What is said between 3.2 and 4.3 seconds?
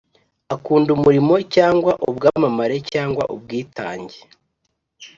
ubwitange